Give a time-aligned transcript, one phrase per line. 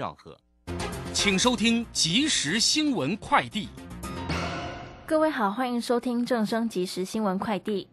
[0.00, 0.34] 兆赫，
[1.12, 3.68] 请收听即时新闻快递。
[5.04, 7.86] 各位好，欢迎收听正声即时新闻快递。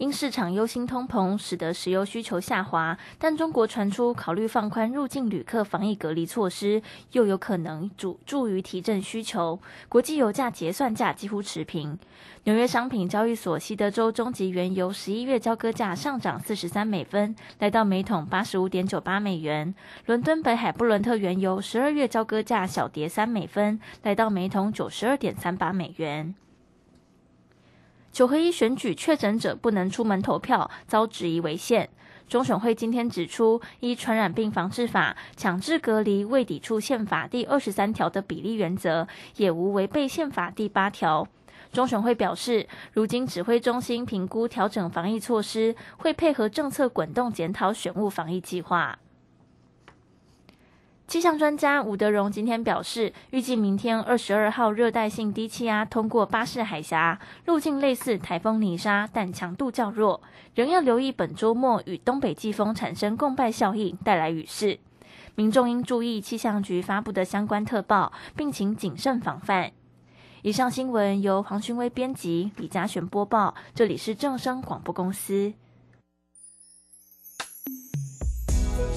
[0.00, 6.80] 因市场忧心通膨，使得石油需求下滑，但中国传出考虑放宽入境旅客防疫隔离措施，
[7.12, 9.60] 又有可能助助于提振需求。
[9.90, 11.98] 国际油价结算价几乎持平。
[12.44, 19.74] 纽约商品交易所西德州中级原油十一月交割价上涨四十三美分，来到每桶八十五点九八美元。
[20.06, 26.34] 伦敦北海布伦特原油十二月交割价小跌三美分，来到每桶九十二点三八美元。
[28.12, 31.88] 九合一选举确诊者不能出门投票，遭质疑违宪。
[32.28, 41.26] 中选会今天指出，依传染病防治法，强制隔离未抵触宪法第二十三条的比例原则，也无违背宪法第八条。
[41.72, 48.98] 中选会表示，如今指挥中心评估调整防疫措施，会配合政策滚动检讨选务防疫计划。
[51.10, 60.22] 气象专家吴德荣今天表示，预计明天二十二号热带性低气压通过巴士海峡，路径类似台风泥沙，但强度较弱，
[60.54, 64.78] 仍要留意本周末与东北季风产生共拜效应，带来雨势。
[65.34, 69.72] 民众应注意气象局发布的相关特报，并请谨慎防范。
[70.42, 75.52] 以上新闻由黄勋威编辑，李嘉璇播报，这里是正声广播公司。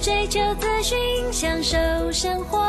[0.00, 0.96] 追求资讯，
[1.32, 1.76] 享受
[2.12, 2.62] 生活。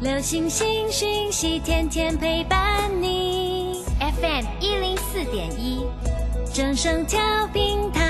[0.00, 3.82] 流星星讯息，天天陪伴你。
[3.98, 5.84] FM 一零四点一，
[6.52, 8.02] 正声调平台。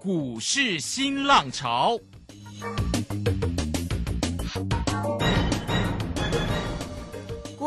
[0.00, 1.98] 股市新浪潮。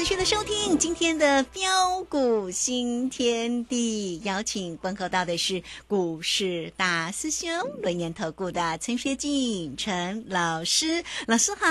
[0.00, 7.50] 持续的收听今天的标股新天地，邀请观看到的是股市大师兄
[7.82, 11.66] 轮研投顾的陈学进陈老师，老师好。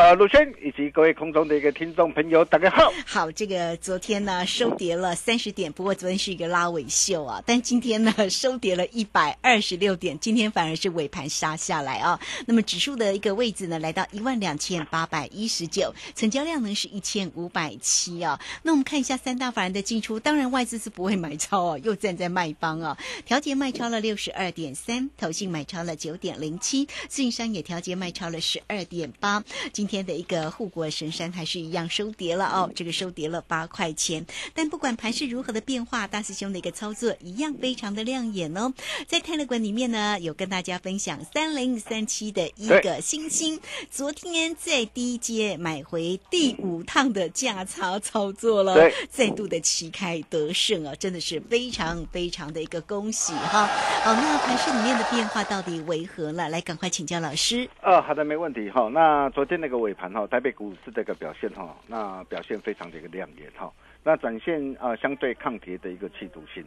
[0.00, 2.90] 呃，陆轩以及各位空中的一个听众朋友，大家好。
[3.04, 12.18] 好，这个昨天呢收跌了三十点，不过昨天是一个拉尾秀啊，但今天呢收跌了一百二十六点，今天反而是尾盘杀下来啊。
[12.46, 17.30] 那么指数的一个位置呢来到一万两千八百一十九，成交量呢是一千。
[17.41, 29.42] 五百七啊，那我们看一下三大法人的进出，当然外资是不会买超哦，又站在卖方哦，调节卖超了六十二点三，投信买超了九点零七，自营商也调节卖超了十二点八。
[29.72, 34.24] 今天的一个护国神山还是一样收跌了哦，这个收跌了八块钱。
[34.54, 38.72] 但不管盘势如何的变化，大师兄的一个操作一样非常的亮眼哦。
[39.08, 43.58] 在泰勒馆里面呢，有跟大家分享三零三七的一个星星，
[43.90, 47.31] 昨天在低阶买回第五趟的。
[47.32, 48.74] 价操操作了，
[49.10, 53.66] 再度的旗开得胜啊，真的是非常非常的一个恭喜哈！
[54.04, 56.48] 好，那盘市里面的变化到底为何呢？
[56.48, 57.68] 来，赶快请教老师。
[57.80, 58.88] 呃，好的，没问题哈。
[58.92, 66.64] 那昨天那个尾盘哈，台北股市这个表现哈，那表现非常的一个亮眼哈，那展现呃相对抗跌的一个气度性。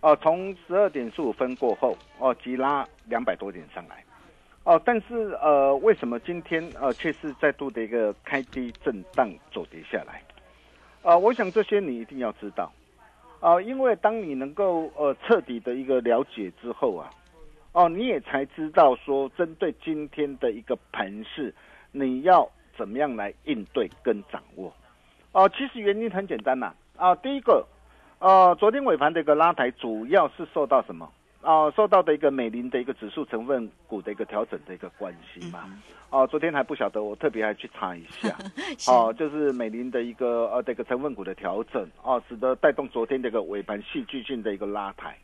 [0.00, 4.04] 哦，从十二点十五分过后哦，急拉两百多点上来。
[4.68, 10.22] 哦，但是呃，为什么今天呃却是再度的一个开低震荡走跌下来？
[11.02, 12.70] 啊，我想这些你一定要知道
[13.40, 17.08] 啊，因为当你能够呃彻底的一个了解之后啊，
[17.72, 21.54] 哦，你也才知道说针对今天的一个盘势，
[21.90, 24.70] 你要怎么样来应对跟掌握？
[25.32, 27.66] 哦，其实原因很简单呐，啊，第一个
[28.18, 31.10] 呃，昨天尾盘的一个拉抬，主要是受到什么？
[31.40, 35.64] 啊、受到的一个美林的一个指数成分股的一个调整的一个关系嘛。
[36.10, 38.36] 哦、昨天还不晓得，我特别还去查一下。
[38.78, 45.16] 是哦，就是美林的一个呃这个成分股的调整哦，使得带动昨天这个尾盘戏剧性的一个拉抬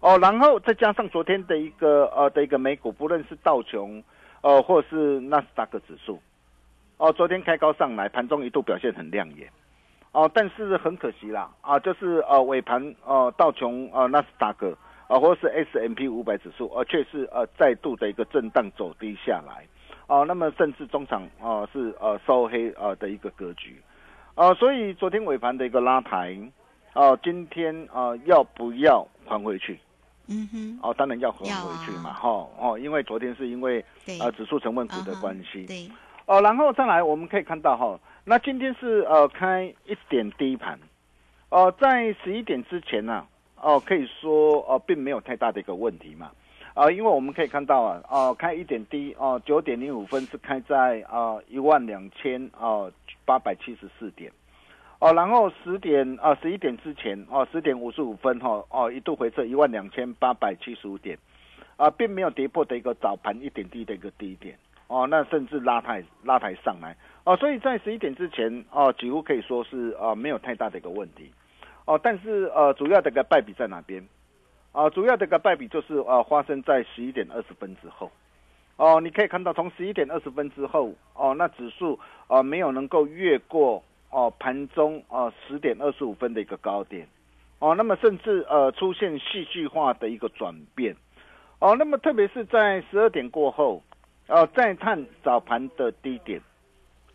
[0.00, 4.02] 哦，然后再加上昨天的一个呃的一个美股，不论是道琼
[4.40, 6.20] 呃或是纳斯达克指数
[6.96, 9.48] 哦，昨天开高上来，盘中一度表现很亮眼
[10.12, 14.76] 哦，但是很可惜啦啊，就是呃尾盘呃道琼呃纳斯达克
[15.10, 19.66] 啊、或是 S M P 五百指数，呃却是呃再度的一个震荡走低下来。
[20.06, 23.82] 啊，那么甚至中场啊、是呃收黑啊的一个格局，
[24.36, 26.36] 啊，所以昨天尾盘的一个拉抬，
[26.92, 29.80] 啊、今天啊要不要还回去？
[30.28, 32.14] 嗯哼，哦，当然要还回去嘛，啊。
[32.14, 33.84] 哈哦因为昨天是因为，
[34.20, 35.90] 呃指数成分股的关系，对，
[36.26, 40.78] 哦，然后再来我们可以看到哈，那今天是呃开一点低盘，
[41.48, 43.26] 哦、在十一点之前呢、
[43.62, 46.30] 哦、可以说呃并没有太大的一个问题嘛，
[46.74, 52.90] 啊、因为我们可以看到啊，哦、开一点低哦，九点零五分是开在啊一万两千哦
[53.24, 54.32] 八百七十四点。
[55.02, 61.16] 哦，然后十点啊，十一点之前哦，十点五十五分哈哦，一度回撤一万两千八百七十五点，
[61.78, 64.58] 啊，并没有跌破的一个早盘一点低的一个低点。
[64.88, 66.94] 哦，那甚至拉抬拉抬上来。
[67.24, 71.30] 哦，所以在十一点之前哦，几乎可以说是呃没有太大的一个问题。
[71.90, 74.06] 哦，但是呃主要的一个败笔在哪边？
[74.70, 78.08] 啊，主要的一个败笔就是呃发生在十一点二十分之后。
[78.76, 81.98] 哦，你可以看到从十一点二十分之后，哦，那指数
[82.28, 87.08] 呃没有能够越过哦盘中啊十点二十五分的一个高点，
[87.58, 90.94] 哦，那么甚至呃出现戏剧化的一个转变，
[91.58, 93.82] 哦，那么特别是在十二点过后，
[94.28, 96.40] 哦再探早盘的低点，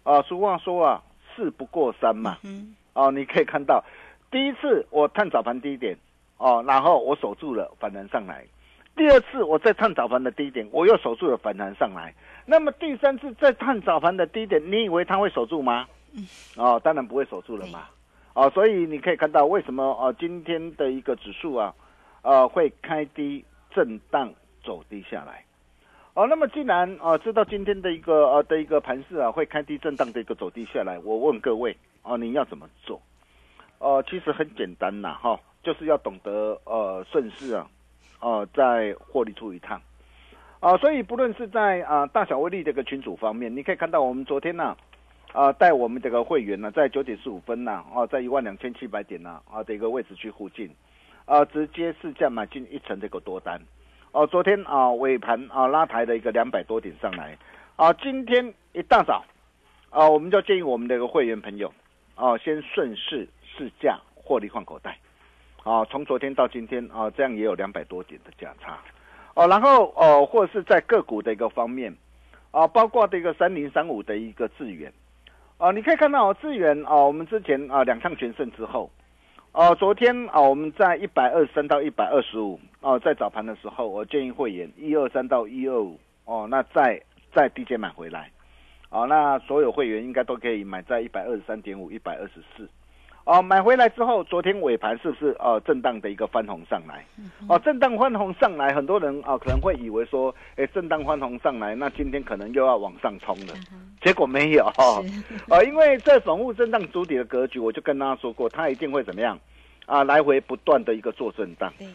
[0.04, 1.02] 啊，俗话说啊，
[1.34, 3.84] 事不过三嘛，嗯哦，你可以看到，
[4.36, 5.98] 第一次我探早盘低点，
[6.40, 8.46] 哦，然后我守住了反弹上来。
[8.94, 12.14] 第二次我再探早盘的低点，我又守住了反弹上来。
[12.46, 15.88] 那么第三次再探早盘的低点，你以为它会守住吗？
[16.58, 17.88] 哦，当然不会守住了嘛。
[18.34, 21.74] 哦，所以你可以看到为什么呃今天的一个指数啊，
[22.22, 24.34] 呃会开低震荡
[24.66, 25.46] 走低下来。
[26.14, 33.02] 哦，那么既然呃知道今天的一个呃的一个盘势啊会开低震荡的一个走低下来，我问各位哦，你要怎么做？
[33.86, 37.70] 呃，其实很简单呐，哈、就是要懂得呃顺势啊，
[38.20, 39.80] 呃再获利出一趟。
[40.60, 44.76] 啊、所以不论是在啊、大小威力这个群组方面，你可以看到我们昨天呢、
[45.34, 50.68] 啊，带我们这个会员呢，在九点十五分呢，哦、在一万两千七百点呢，啊的一个位置去附近，
[51.26, 53.62] 啊，直接试价买进一层这个多单，
[54.14, 57.38] 哦、昨天啊尾盘啊拉抬了一个两百多点上来，
[57.76, 59.24] 啊，今天一大早，
[59.92, 61.72] 啊，我们就建议我们的一个会员朋友，
[62.16, 64.98] 啊，先顺势市价获利换口袋，
[65.64, 68.80] 啊，从昨天到今天啊，这样也有两百多点的价差，
[69.34, 71.96] 哦，然后哦，或者是在个股的一个方面，
[72.52, 74.92] 啊，包括这个三零三五的一个智源，
[75.58, 78.90] 啊，你可以看到，智源啊，我们之前啊两趟全胜之后，
[79.52, 87.02] 哦、昨天啊我们在一百二十三到一百二十五，哦，在早盘的时候，我建议会员一二三到一二五，哦，那再
[87.34, 88.32] 再低阶买回来，
[88.90, 92.70] 哦，那所有会员应该都可以买在一百二十三点五、一百二十四。
[93.26, 97.04] 哦，买回来之后，昨天尾盘是不是呃震荡的一个翻红上来？
[97.50, 103.54] 哦，震荡翻红上来，很多人啊、可能会以为说，哎，震荡翻红上来，那今天可能又要往上冲了，
[104.00, 104.64] 结果没有。
[104.78, 105.04] 哦，
[105.50, 109.40] 呃，因为在反复震荡主体的格局，我就跟大家说过，它一定会怎么样
[109.88, 111.74] 啊，来回不断的一个做震荡。
[111.80, 111.88] 对，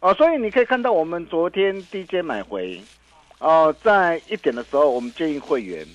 [0.00, 2.80] 哦，所以你可以看到我们昨天低阶买回，
[3.38, 5.86] 哦、在一点的时候，我们建议会员，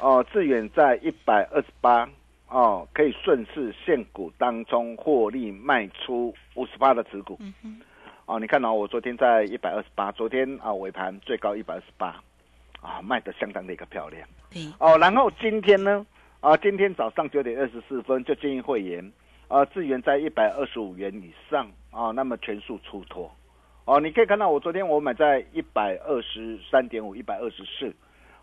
[0.00, 2.08] 哦、致远在一百二十八，
[2.48, 7.36] 哦，可以顺势现股当中获利卖出五十八的持股。
[7.62, 7.80] 嗯，
[8.26, 12.22] 哦，你看哦，我昨天在一百二十八，昨天啊尾盘最高一百二十八，
[12.80, 14.26] 啊卖的相当的一个漂亮。
[14.50, 16.06] 对，哦，然后今天呢，
[16.40, 19.12] 啊，今天早上九点二十四分就建议会员，
[19.48, 23.30] 啊，资源在一百二十五元以上啊，那么全数出脱。
[23.86, 27.94] 哦，你可以看到我昨天我买在一百二十三点五、一百二十四，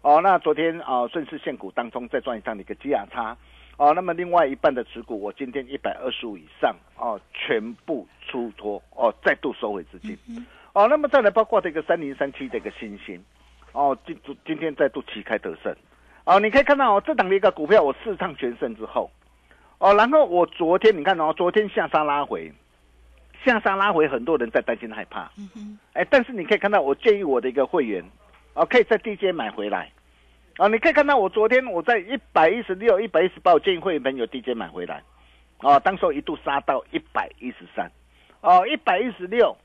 [0.01, 3.35] 哦，那昨天啊顺势现股当中再赚一趟的一个基亚差，
[3.77, 10.17] 哦，那么另外一半的持股我今天一百二十五以上，哦，全部出脱，哦，再度收回资金，
[10.73, 13.23] 哦，那么再来包括这个三零三七的一个新星，
[13.71, 15.75] 哦，今今天再度旗开得胜。
[16.25, 19.11] 哦，你可以看到哦，这档的一个股票我四趟全胜之后，
[19.79, 22.49] 哦，然后我昨天你看哦，昨天下杀拉回，
[23.43, 28.01] 下杀拉回，很多人在担心害怕，嗯哼，哎，但是你可以看到，我建议我的一个会员，
[28.53, 29.91] 哦，可以在低阶买回来，
[30.57, 35.01] 啊、你可以看到我昨天我在一百一十六、一百一十八，我建议会员朋友低阶买回来，
[35.57, 37.91] 啊，当时候一度杀到一百一十三，
[38.41, 39.57] 哦，一百一十六，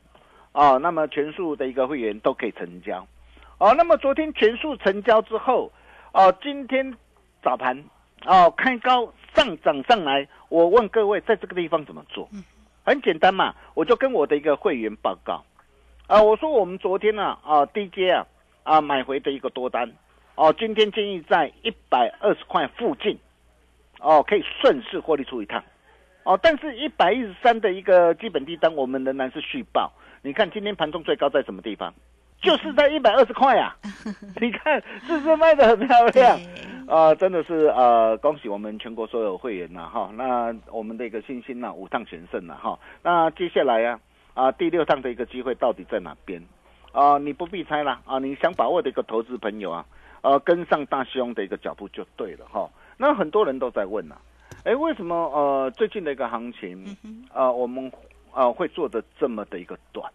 [0.53, 3.07] 哦，那么全数的一个会员都可以成交，
[3.59, 5.71] 哦，那么昨天全数成交之后，
[6.13, 6.97] 哦，今天
[7.43, 7.85] 早盘
[8.25, 12.27] 哦开高上涨上来，我问各位在这个地方怎么做？
[12.85, 15.45] 很简单嘛，我就跟我的一个会员报告，
[16.07, 18.27] 啊，我说我们昨天呢啊低阶啊
[18.63, 19.93] 啊买回的一个多单，
[20.39, 23.19] 哦，今天建议在一百二十块附近，
[23.99, 25.61] 哦，可以顺势获利出一趟。
[26.23, 29.93] 哦，但是，一百一十三的一个基本低单，我们仍然是续报。
[30.23, 31.93] 你看今天盘中最高在什么地方？
[32.41, 33.75] 就是在一百二十块呀！
[34.41, 36.39] 你看是不是卖的很漂亮？
[36.87, 40.09] 啊，真的是呃，恭喜我们全国所有会员呐哈！
[40.15, 42.79] 那我们的一个信心呐，五趟全胜了哈！
[43.03, 43.99] 那接下来呀
[44.35, 46.41] 啊，第六趟的一个机会到底在哪边？
[46.93, 48.21] 啊，你不必猜了啊！
[48.21, 49.85] 你想把握的一个投资朋友啊，
[50.23, 52.69] 呃，跟上大兄的一个脚步就对了哈！
[52.97, 54.17] 那很多人都在问呐。
[54.65, 56.97] 哎，为什么呃最近的一个行情
[57.33, 57.91] 啊，我们
[58.33, 60.11] 啊会做的这么的一个短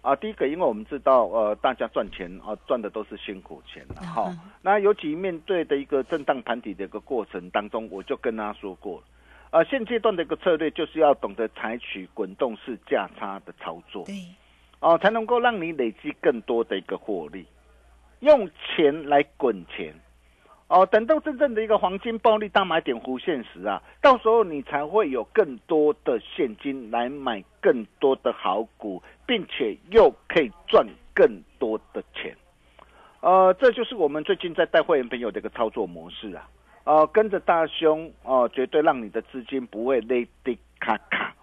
[0.00, 0.16] 啊？
[0.16, 4.34] 第一个，因为我们知道呃大家赚钱啊赚的都是辛苦钱了哈。
[4.62, 9.02] 那尤其面对的一个震荡盘底的一个过程当中，我就跟他说过，
[9.50, 14.14] 啊现阶段的一个策略就是要懂得采取滚动式价差的操作，对，
[14.80, 17.46] 哦才能够让你累积更多的一个获利，
[18.20, 19.94] 用钱来滚钱。
[20.68, 31.26] 哦，等到真正的一个黄金暴利大买点弧现时啊，到时候你才会有更多的现金来买更多的好股，并且又可以赚更
[31.58, 32.36] 多的钱。
[33.20, 36.46] 呃，这就是我们最近在带会员朋友的一个操作模式啊。
[36.84, 41.34] 呃，跟着大兄哦，绝对让你的资金不会累滴卡卡。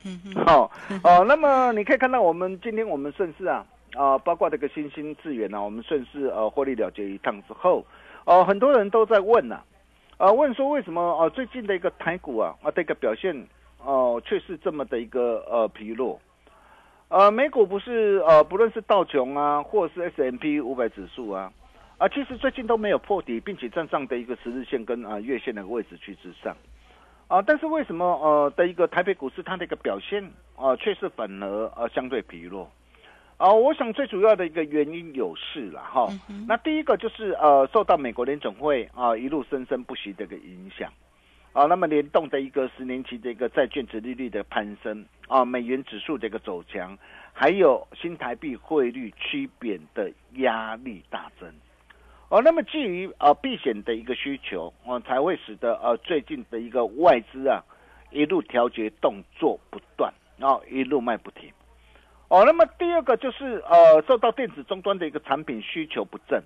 [0.45, 0.71] 好
[1.03, 3.65] 哦，那么你可以看到我们今天我们顺势啊
[3.95, 7.85] 啊，包括这个新兴资源呢，我们顺势呃获利了结一趟之后。
[8.25, 9.61] 哦，很多人都在问呐，
[10.17, 13.47] 啊，问说为什么哦最近的一个台股啊啊的一个表现
[13.83, 16.19] 哦却是这么的一个呃疲弱，
[17.09, 21.53] 呃，美股不是呃不论是道琼啊或是 S M P 五百指数啊
[21.99, 26.57] 啊其实最近都没有破底，并且站上的一个十日线跟啊月线的位置去之上，
[27.27, 30.23] 啊，但是为什么呃的一个台北股市它的一个表现
[30.55, 32.67] 啊却是反而呃相对疲弱？
[33.37, 36.07] 啊，我想最主要的一个原因有事了哈。
[36.47, 40.89] 那第一个就是呃，受到美国联总会啊一路生生不息的一个影响
[41.51, 46.97] 啊，那么联动的一个十年期的一个债券值利率的攀升啊，美元指数的一个走强，
[47.33, 51.53] 还有新台币汇率趋贬的压力大增
[52.29, 52.41] 哦。
[52.41, 57.61] 那么基于呃避险的一个需求啊，才会使得呃最近的一个外资啊
[58.11, 61.51] 一路调节动作不断，然后一路卖不停。
[62.27, 66.41] 哦，那么第二个就是呃，受到电子终端的一个产品需求不振，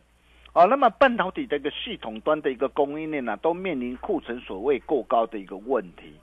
[0.54, 6.14] 哦，那么半导体的一个系统端的一个供应链呢，都面临库存所谓过高的一个问题，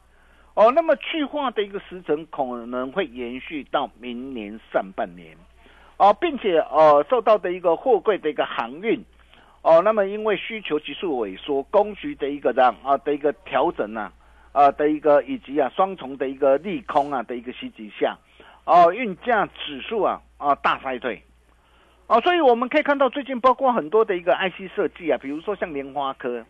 [0.52, 5.34] 哦，那么去化的一个时程可能会延续到明年上半年，
[5.96, 9.02] 哦，并且呃，受到的一个货柜的一个航运，
[9.62, 14.12] 哦，那么因为需求急速萎缩，供需的一个这样啊的一个调整呢，
[14.52, 18.18] 啊的一个以及啊双重的一个利空啊的一个袭击下。
[18.66, 21.22] 哦，运价指数啊啊大衰退，
[22.08, 26.44] 哦，所以我们可以看到最近包括很多的一个 IC 设计啊，比如说像莲花科，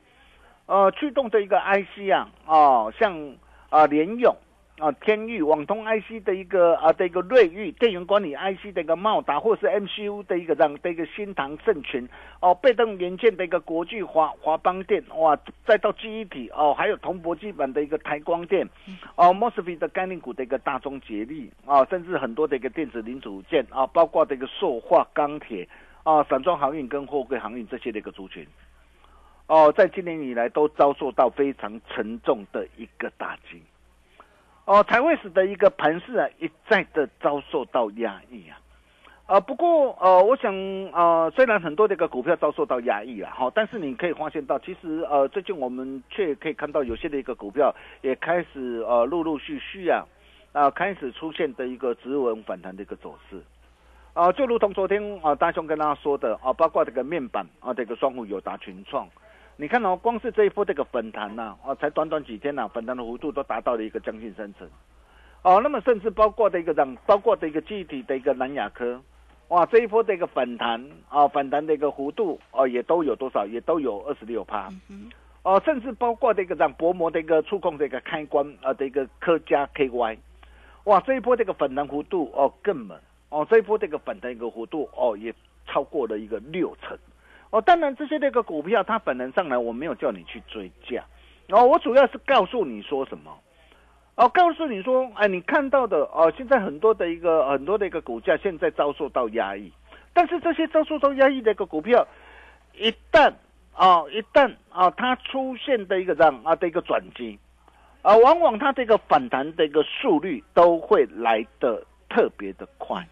[0.66, 3.36] 呃，驱动的一个 IC 啊，哦，像
[3.68, 4.34] 啊联咏。
[4.78, 12.06] 啊，天域、网通 IC 的一个啊的一个瑞昱电源管理 IC 的一个茂达，或是 MCU 的一个这样的一个新唐盛群，
[12.42, 15.34] 哦，被动元件的一个国际华华邦电，哇，
[15.66, 18.68] 再到记忆体哦，还有铜箔基板的一个台光电，
[19.14, 25.66] 哦，Mosfet 的概念股的一个大中捷力，啊，甚至很多的一个电子零组件啊，包括这个塑化、钢铁
[26.02, 28.46] 啊、散装航运跟货柜航运这些的一个族群，
[29.46, 33.62] 哦，在今年以来都遭受到非常沉重的一个打击。
[34.66, 38.58] 哦，才会使得一个盘势啊一再的遭受到压抑啊，
[39.26, 40.52] 啊，不过呃，我想
[40.92, 50.04] 呃，虽然很多的一个股票遭受到压抑了哈，但是你可以发现到，其实呃，最近我们却可以看到有些的一个股票也开始呃陆陆续续啊
[50.50, 53.40] 啊开始出现的一个止稳反弹的一个走势，
[54.14, 59.08] 啊，就如同昨天啊大雄跟大家说的啊，包括这个面板啊这个双虎友达群创。
[59.58, 64.68] 你看哦，光是这一波这个反弹呐，哦，才短短几天呐，反弹的幅度都达到了一个将近三成，
[65.40, 69.00] 哦，那么甚至包括的一个让，包括的一个具体的一个南亚科，
[69.48, 74.68] 哇，这一波的一个反弹啊，反弹的一个幅度哦，也都有多少，也都有二十六趴，
[75.42, 80.18] 哦，甚至包括的一个让薄膜的一个触控的一个开关啊的一个科加 KY，
[80.84, 82.98] 哇，这一波这个反弹幅度哦更猛，
[83.30, 85.32] 哦，这一波这个反弹一个幅度哦也
[85.66, 86.98] 超过了一个六成。
[87.56, 91.02] 哦，当然这些那个股票它本能上来，我没有叫你去追价，
[91.46, 93.34] 然后我主要是告诉你说什么，
[94.16, 99.72] 哦，告诉你说，哎，你看到的哦，现在很多的一个很多的一个股价现在遭受到压抑，
[100.12, 102.06] 但是这些遭受到压抑的一个股票，
[102.74, 103.32] 一旦
[103.72, 107.38] 啊一旦啊它出现的一个这样啊的一个转机，
[108.02, 113.02] 啊，往往它这个反弹的一个速率都会来的特别的快。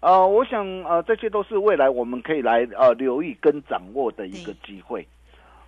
[0.00, 5.06] 呃，我想呃，这些都是未来我们可以来呃留意跟掌握的一个机会。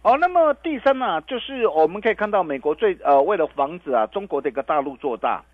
[0.00, 5.44] 哦，那么第三呢，就是我们可以看到美国最呃为了防止啊中国的一个大陆做大，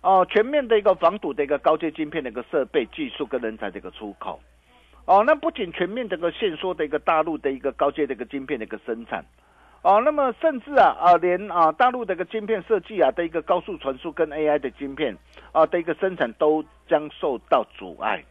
[0.00, 4.40] 哦，全面的一个防堵的一个高阶晶片的一个设备、技术跟人才的一个出口。
[5.04, 9.22] 哦，那不仅全面这个限缩的一个大陆的一个高阶的一个晶片的一个生产。
[9.84, 15.14] 哦，那么甚至啊啊，连啊大陆的一个晶片设计啊的一个高速传输跟 AI 的晶片
[15.52, 18.24] 啊的一个生产都将受到阻碍。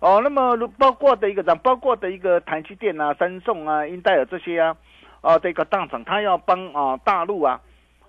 [0.00, 4.76] 哦，那么包括的一个，包括的一个台积电啊、三送啊、英戴尔这些啊，
[5.22, 7.58] 啊这个大厂，它要帮啊大陆啊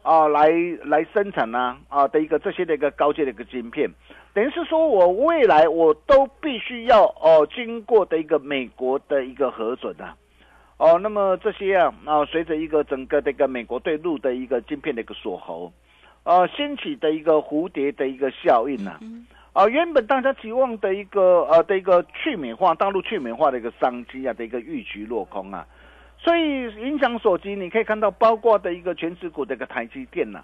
[0.01, 0.49] 啊来
[0.83, 3.89] 来生产啊啊的一个这些的一个高阶的一个晶片，
[4.33, 10.13] 等于是说我未来我都必须要哦经过的一个美国的一个核准啊。
[10.83, 15.71] 哦，那么这些啊，啊，随着一个整个这个美国对陆的一个晶片的一个锁喉，
[16.25, 18.99] 呃，掀起的一个蝴蝶的一个效应呐，
[19.53, 25.65] 啊，原本大家期望的一个呃的一个去美化大陆去美化的一个商机啊的一个预期落空啊，
[26.19, 30.43] 所以影响所及，你可以看到包括的一个全指股的一个台积电呐，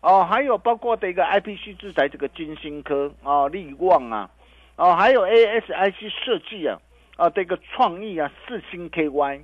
[0.00, 4.28] 哦，还有包括的一个 IPC 制裁这个金星科啊、力旺啊，
[4.74, 6.80] 哦，还有 ASIC 设计啊，
[7.16, 9.42] 啊，这个创意啊、四星 KY。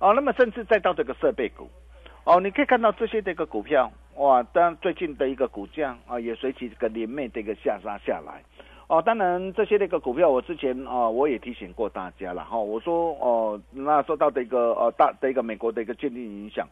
[0.00, 1.70] 哦，那么甚至再到这个设备股，
[2.24, 8.42] 哦，你可以看到这些的一个股票，哇，当然最近的一个股价啊，也随其这个连袂的一个下杀下来，
[8.88, 16.68] 哦，当然这些的一个股票，我之前啊，我也提醒过大家了哈，我说哦，那受到的一个呃大的一个美国的一个鉴定影响，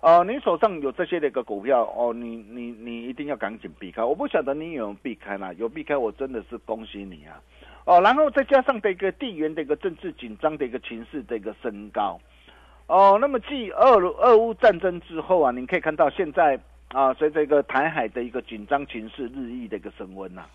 [0.00, 7.40] 呃，你手上有这些的一个股票，哦，你你你一定要赶紧避开，我不晓得你有没避开啦，有避开，我真的是恭喜你啊，
[7.86, 12.20] 哦，然后再加上的一个地缘的一个政治紧张的一个情势的一个升高。
[12.88, 20.46] 哦，那么继俄俄乌战争之后啊，你可以看到现在啊，随着一个台海的一个紧张情势日益的一个升温呐，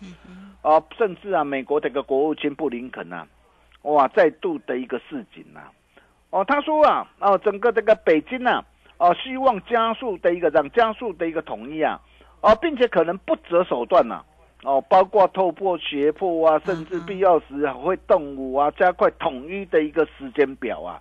[0.62, 3.24] 啊，甚至啊，美国的一个国务卿布林肯呐，
[3.82, 5.60] 哇，再度的一个示警呐，
[6.30, 8.64] 哦，他说啊，哦，整个这个北京呐，
[8.98, 12.00] 哦，希望加速的一个让加速的一个统一啊，
[12.40, 14.20] 哦，并且可能不择手段呐，
[14.64, 21.00] 哦，包括透破胁迫啊，甚至必要时会动武啊，加快统一的一个时间表啊。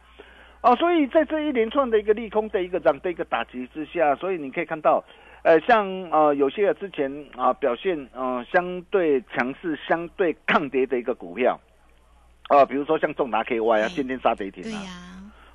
[0.63, 5.04] 哦，所以在这一连串的一个利空的一个涨的一个打击之下，所以你可以看到，
[5.43, 11.60] 呃，像呃有些之前啊表现呃相对强势、相对抗跌的一个股票，
[12.47, 14.82] 啊，比如说像重达 KY 啊，今天杀跌停啊，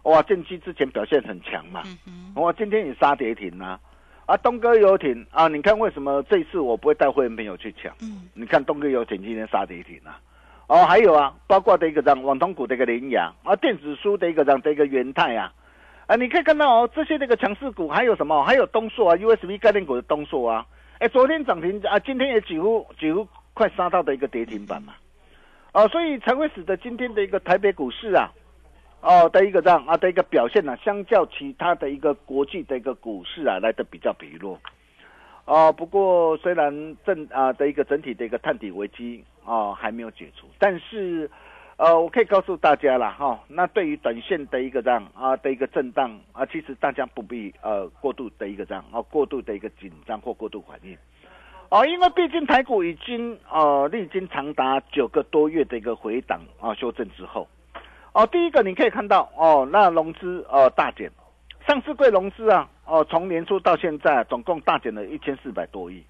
[0.02, 2.34] 哇，近期之前表现很强嘛，嗯。
[2.34, 3.80] 哇，今天也杀跌停啊，
[4.26, 7.90] 啊，东哥游艇啊，你看为什么这次我不会带会员朋友去抢？
[8.02, 10.20] 嗯，你看东哥游艇今天杀跌停啊。
[10.68, 15.50] 哦，还有啊，包括的一个这样网通股的一个羚羊啊，电子书的一个这样的一个元泰啊，
[16.06, 18.44] 啊，你可以看到哦，这些那个强势股还有什么？
[18.44, 20.66] 还有东硕啊，USB 概念股的东硕啊，
[20.98, 24.92] 哎，昨天涨停啊，今天也几乎几乎快杀到的一个跌停板嘛，
[25.72, 28.30] 哦，所以才会使得今天的一个台北股市啊，
[29.00, 34.60] 哦的一个这样啊的一个表现呢，相较其他的一个国际的一个股市啊，来的比较疲弱。
[35.46, 41.30] 哦，不过虽然整啊的一个整体的一个探底危机哦还没有解除，但是，
[41.78, 50.94] 呃，我可以告诉大家了哈，那对于短线的一个这样啊的一个震荡啊，其实大家不必呃过度的一个这样啊过度的一个紧张或过度反应，
[51.70, 57.48] 哦，因为毕竟台股已经呃历经长达九个多月的一个回档啊修正之后，
[58.12, 61.10] 哦，第一个你可以看到哦，那融资呃大减。
[61.66, 66.02] 上市贵融资啊，哦，从年初到现在，总共大减了一千四百多亿。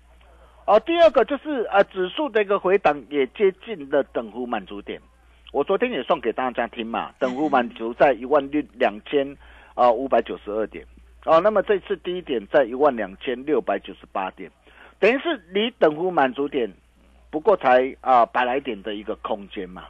[0.69, 5.01] 哦，第二个就是呃，指数的一个回档也接近了等幅满足点。
[5.51, 9.35] 我昨天也送给大家听嘛，等幅满足在一万六两千
[9.73, 10.85] 啊五百九十二点。
[11.25, 14.51] 哦，那么这次低点在一万两千六百九十八点，
[14.99, 16.71] 等于是离等幅满足点
[17.31, 19.87] 不过才啊百来点的一个空间嘛。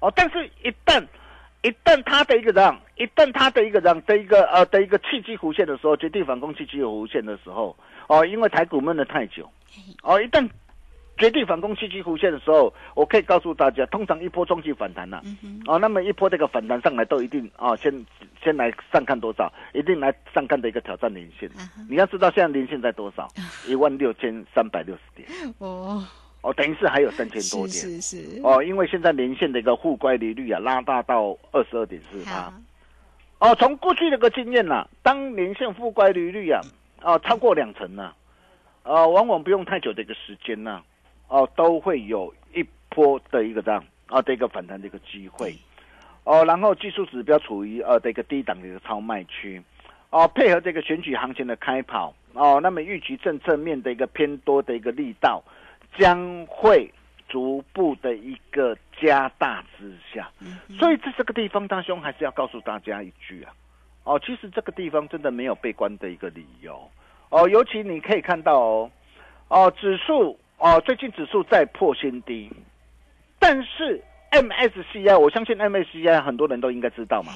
[0.00, 1.00] 哦，但是一旦
[1.62, 9.50] 一旦它的一个这样，一旦它的一个这样的一个呃的一个契机弧线的时候，绝地反攻契机有弧线的时候，哦，因为台股闷了太久，
[10.02, 10.48] 哦，一旦
[11.18, 15.20] 绝地反攻契机弧线的时候，我可以告诉大家，通常一波中期反弹呐，
[15.66, 17.92] 哦，那么一波这个反弹上来都一定啊，先
[18.40, 21.50] 先来上看多少，一定来上看的一个挑战连线。
[21.90, 23.26] 你要知道现在连线在多少，
[23.66, 25.28] 一万六千三百六十点。
[25.58, 26.06] 哦。
[26.40, 32.52] 哦，等于是还有三千多点，是是哦，因为现在连线的一个互乖离率啊，拉大到二十二点四八。
[33.40, 36.60] 哦，从过去的个经验呐，当连线互乖离率啊，
[37.02, 38.12] 哦超过两成呢，
[38.82, 40.82] 呃，往往不用太久的一个时间呢、
[41.28, 45.54] 哦、都会有一波的一个这样啊、的一个反弹的一个机会，
[46.24, 49.62] 哦，然后技术指标处于呃的一个低档的一个超卖区，
[50.10, 55.42] 哦，配合这个选举行情的开跑，哦，那么预期政策面的一个偏多的一个力道
[55.96, 56.92] 将会
[57.28, 60.30] 逐步的一个加大之下，
[60.78, 63.52] 所以在这个地方，大兄还是要告诉大家一句啊，
[64.04, 66.90] 哦，其实这个地方真的没有悲观的一个理由，
[67.30, 68.90] 哦，尤其你可以看到哦，
[69.48, 72.50] 哦，指数哦，最近指数在破新低，
[73.38, 77.32] 但是 MSCI，我相信 MSCI 很多人都应该知道嘛。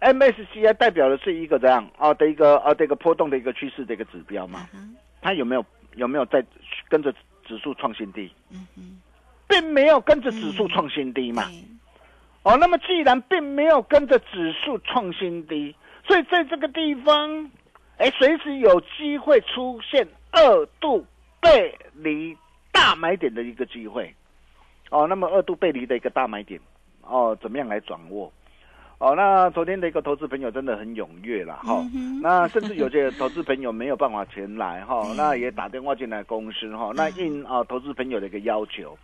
[0.00, 1.88] 哎，MSCI 代表的是一个怎样？
[1.98, 6.44] 啊的一个啊的一个波动的一个趋势的一个指标嘛，嗯它有没有有没有在
[6.88, 7.12] 跟着
[7.48, 8.30] 指数创新低？
[9.48, 11.48] 并没有跟着指数创新低嘛。
[11.48, 11.64] 对
[12.44, 15.74] 哦，那么既然并没有跟着指数创新低，
[16.06, 17.50] 所以在这个地方，
[17.96, 21.04] 哎，随时有机会出现二度
[21.40, 22.36] 背离
[22.70, 24.14] 大买点的一个机会。
[24.90, 26.60] 哦，那么二度背离的一个大买点，
[27.02, 28.32] 哦，怎么样来掌握？
[28.98, 31.86] 哦，那昨天的一个投资朋友真的很踊跃啦，哈、
[32.20, 38.98] 那甚至有些投资朋友没有办法前来哈， 那也打电话进来公司哈，那应啊、投资朋友的一个要求，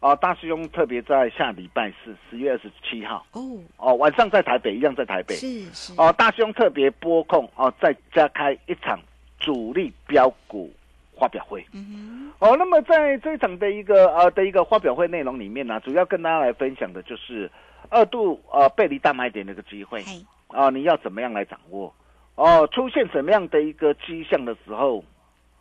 [0.00, 3.24] 啊、大师兄特别在下礼拜四十月二十七号。
[3.32, 3.40] 哦，
[3.76, 5.36] 哦晚上在台北一样在台北。
[5.36, 5.94] 是是。
[5.96, 8.98] 哦，大师兄特别拨控哦，再加开一场
[9.38, 10.72] 主力标股
[11.16, 11.64] 发表会。
[11.72, 17.48] 嗯哦，那么在这一场的一个呃的一个发表会内容里面呢、主要跟大家来分享的就是
[17.90, 20.02] 二度呃背离大买点的一个机会。
[20.02, 20.24] 嘿。
[20.48, 21.92] 啊、你要怎么样来掌握？
[22.36, 25.04] 哦，出现什么样的一个迹象的时候，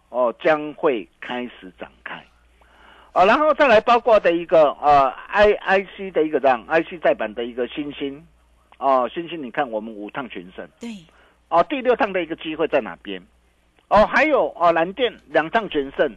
[0.10, 2.24] 哦将会开始展开。
[3.12, 8.26] 啊，然后再来包括的一个呃 I I C 的一个这样 I C 再版的一个新星，
[8.78, 10.90] 哦，星星你看我们五趟全胜，对。
[11.50, 13.22] 哦，第六趟的一个机会在哪边？
[13.88, 16.16] 哦，还有哦，蓝电两趟全胜，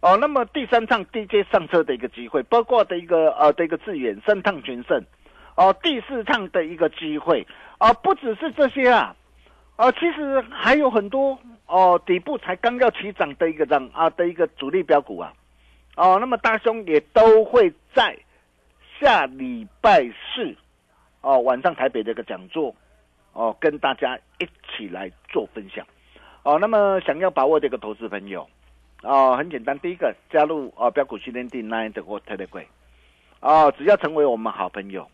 [0.00, 5.02] 哦，那么第三趟 DJ 上车的一个机会，包括的一个呃的一个致远三趟全胜，
[5.56, 7.46] 哦，第四趟的一个机会，
[7.78, 9.14] 啊、不只是这些啊，
[9.76, 15.32] 啊、其实还有很多哦，底部才刚要起涨的一个涨啊的一个主力标股啊，
[15.96, 18.18] 哦，那么大兄也都会在
[18.98, 20.56] 下礼拜四
[21.20, 22.74] 哦晚上台北这个讲座
[23.32, 25.86] 哦，跟大家一起来做分享
[26.42, 26.58] 哦。
[26.58, 28.48] 那么想要把握这个投资朋友
[29.02, 32.66] 哦，很简单，第一个加入哦标股训练地 Nine 的或 Telegram
[33.38, 35.08] 哦，只要成为我们好朋友。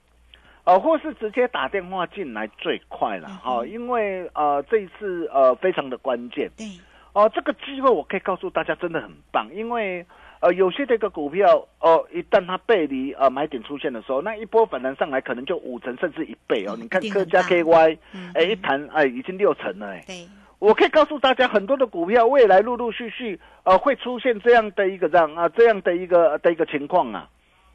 [0.65, 6.67] 哦，或是直接打电话进来最快了哈、哦，因为呃这一次呃非常的关键，对
[7.13, 10.05] 哦，这个机会我可以告诉大家，真的很棒，因为
[10.41, 16.75] 呃，有些这个股票哦，一旦它背离呃买点出现的时候，那一波反弹上来可能就五成甚至一倍哦。
[16.79, 20.05] 嗯你看科家一定很大 KY，嗯哎，一弹哎已经六成了哎。
[20.07, 27.29] 对我可以告诉大家，很多的股票未来陆陆续续呃会出现这样的一个这样啊这样的一个的一个情况啊。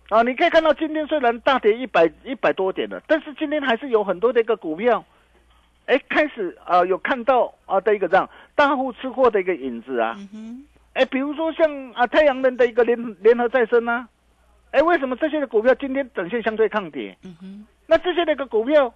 [0.10, 5.04] 啊，你可以看到今天虽然大跌一百一百多点了，但是今天还是有很多的一个股票，
[5.88, 10.16] 哎，开始啊、有看到啊的一个这样大户吃货的一个影子啊。
[10.94, 14.08] 哎，比如说像啊太阳能的一个联联合再生啊，
[14.72, 17.18] 哎，为什么这些的股票今天短线相对抗跌？
[17.24, 18.94] 嗯哼那这些的一个股票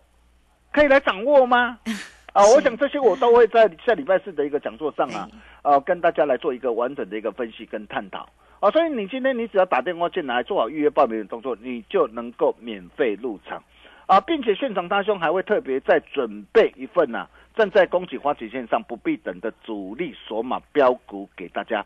[0.72, 1.80] 可以来掌握吗？
[2.34, 5.28] 啊，我想这些我都会在下礼拜四的一个讲座上啊，
[5.64, 8.30] 呃，跟大家来做一个完整的一个分析跟探讨。
[8.60, 13.64] 啊，所以你今天你只要打电话进来，做好预约报名的动作，你就能够免费入场。
[14.06, 21.86] 啊，并且现场大兄还会特别再准备一份呐、站在恭喜花旗线上不必等的主力索马标股给大家。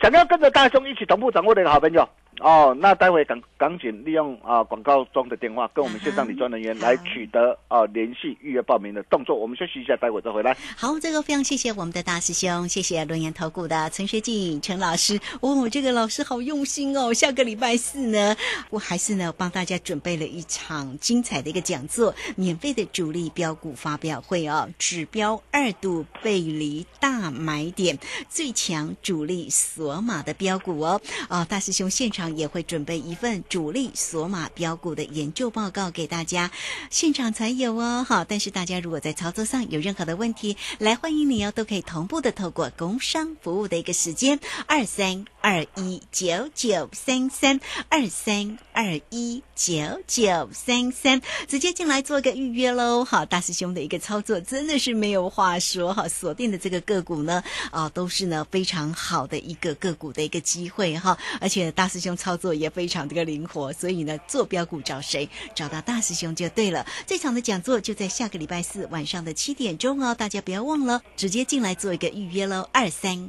[0.00, 2.08] 想要跟着大兄一起同步掌握的好朋友
[2.42, 9.36] 哦，那待会赶赶紧利用啊广告中的电话跟我们线上理专人员来取得啊联系预约报名的动作。
[9.36, 10.56] 我们休息一下，待会再回来。
[10.76, 15.20] 好，这个非常谢谢我们的大师兄，谢谢轮研投顾的陈学进陈老师。
[15.40, 17.14] 哦，这个老师好用心哦。
[17.14, 18.36] 下个礼拜四呢，
[18.70, 27.96] 我还是呢帮大家准备了一场精彩的一个讲座，免费的主力标股发表会哦，指标二度背离大买点，
[28.28, 31.00] 最强主力索马的标股哦。
[31.28, 36.50] 啊，大师兄现场也会准备一份主力索马标股的研究报告给大家，
[36.90, 38.04] 现场才有哦。
[38.08, 53.04] 好，但是大家如果在操作上有任何的问题，来欢迎你哦，都可以同步的透过工商服务的一个时间二三二一九九三三二三二一九九三三，直接进来做个预约喽。
[53.04, 62.16] 好，大师兄的一个操作真的是没有话说哈，锁定的这个个股呢，啊，都是呢非常好的一个个股的一个机会哈，而且大师兄。
[62.22, 65.28] 操作也非常这个灵活，所以呢，做标股找谁？
[65.56, 66.86] 找到大师兄就对了。
[67.06, 73.28] 这场的讲座就在下个礼拜四晚上的七点钟哦，大家不要忘了，直接进来做一个预约喽，二三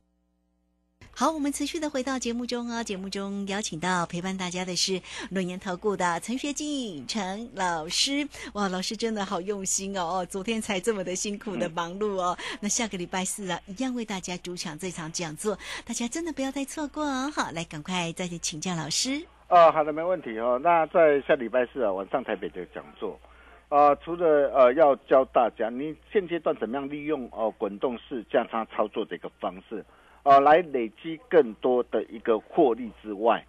[1.21, 8.27] 好，我们持续的回到节目中啊，节目中邀请到陪伴大家的是论言投顾的陈学进陈老师。
[8.55, 10.01] 哇，老师真的好用心哦！
[10.01, 12.35] 哦，昨天才这么的辛苦的忙碌哦。
[12.59, 15.55] 那下个礼拜四啊，一样为大家主场这场讲座，
[15.85, 17.31] 大家真的不要再错过哦。
[17.35, 19.21] 好，来赶快再去请教老师。
[19.47, 20.59] 哦，好的，没问题哦。
[20.63, 23.19] 那在下礼拜四啊晚上台北的讲座，
[23.69, 29.85] 啊，除了呃要教大家你现阶段怎么样利用哦滚动式价差操作的一个方式。
[30.23, 33.43] 啊，来累积更多的一个获利之外，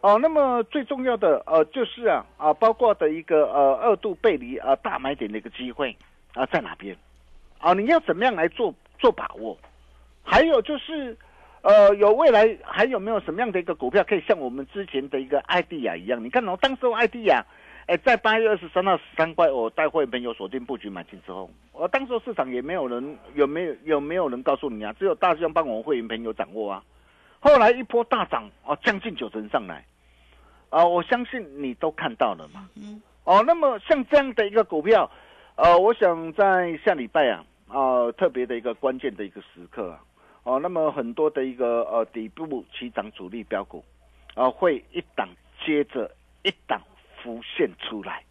[0.00, 5.96] 哦，那么最重要的呃就是啊啊，包括的一个呃二度背离啊大买点的一个机会
[6.32, 6.96] 啊在哪边？
[7.58, 9.58] 啊，你要怎么样来做做把握？
[10.22, 11.16] 还有就是
[11.62, 16.24] 呃有未来还有没有什么样的一个股票可以像我们之前的一个艾迪亚一样？
[16.24, 17.44] 你看哦，当时艾迪亚。
[17.86, 24.90] 哎，在八月二十三号十三块，我带会朋友锁定布局买进之后，我当时市场也没有人有没有有没有人告诉你啊？
[24.98, 26.82] 只有大象帮我们会员朋友掌握啊。
[27.40, 29.84] 后来一波大涨哦，将近九成上来
[30.70, 32.70] 啊，我相信你都看到了嘛。
[32.74, 33.02] 嗯。
[33.24, 35.10] 哦，那么像这样的一个股票，
[35.56, 40.00] 呃，我想在下礼拜啊啊特别的一个关键的一个时刻啊，
[40.44, 43.84] 哦，那么很多的一个呃底部起涨主力标股
[44.34, 45.28] 啊，会一档
[45.62, 46.10] 接着
[46.44, 46.80] 一档。
[47.24, 48.22] 浮现出来，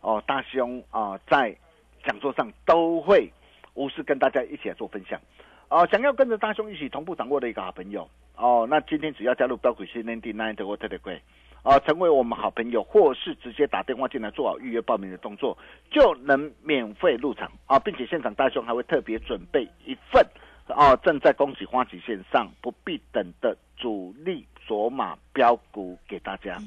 [0.00, 1.56] 哦，大兄啊，在
[2.02, 3.30] 讲座上都会
[3.74, 5.20] 无私跟大家一起来做分享，
[5.68, 11.22] 哦，想要跟着大兄一起同步掌握的一个好朋友，哦，那今天只要加入标股新天地 nine 的沃特的贵，
[11.62, 15.56] 哦，成为我们好朋友，或是直接打电话进来做好预约报名的动作，
[15.88, 17.48] 就能免费入场。
[17.66, 20.26] 啊，并且现场大兄还会特别准备一份，
[20.68, 24.46] 哦，正在恭喜花旗线上不必等的主力。
[24.66, 26.60] 索马标股给大家，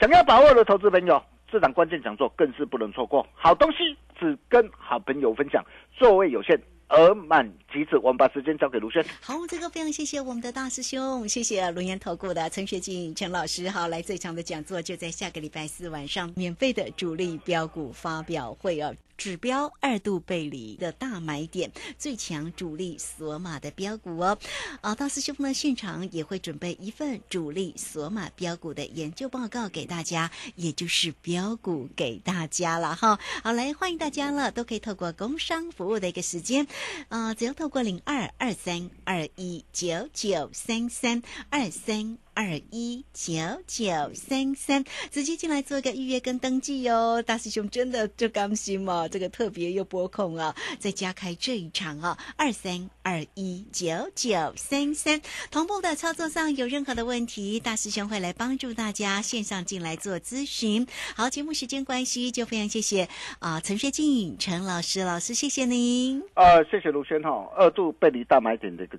[0.00, 3.24] 想要把握的投资朋友，这场关键讲座更是不能错过。
[3.32, 3.78] 好东西
[4.18, 5.64] 只跟好朋友分享，
[5.96, 7.96] 座位有限，额满即止。
[7.98, 9.04] 我们把时间交给卢轩。
[9.22, 13.70] 好，这个非常谢谢我们的大师兄，谢谢龙岩投顾的陈学进陈老师。
[13.70, 18.92] 好，来这场的讲座就在下个礼拜四晚上，免费的主力标股发表会哦。
[19.16, 24.38] 指标二度背离的大买点，最强主力索马的标股哦。
[24.80, 33.18] 啊，大师兄呢现场也会准备一份主力索马标股的研究报告给大家，也就是标股给大家了哈。
[33.42, 36.66] 好，来欢迎大家了，都可以透过工商服务的一个时间，
[37.08, 42.23] 啊，只要透过零二二三二一九九三三二三。
[42.34, 43.32] 二一九
[43.66, 47.22] 九三三，直接进来做一个预约跟登记哟。
[47.22, 49.08] 大师兄真的就甘心嘛？
[49.08, 60.86] 这个特别又拨空啊，再加开这一场啊，二三二一九九三三，同步的操作上有任何的问题，大师兄会来帮助大家线上进来做咨询。
[61.14, 66.20] 好，节目时间关系，就非常谢谢啊，陈学静陈老师，老师谢谢您。
[66.34, 68.92] 呃，谢谢卢轩哈，二度背离大买点的一个